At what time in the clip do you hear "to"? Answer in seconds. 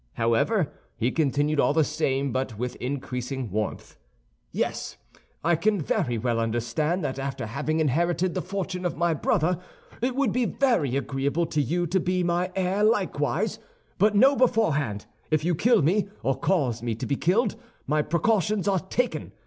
11.45-11.61, 11.85-11.99, 16.95-17.05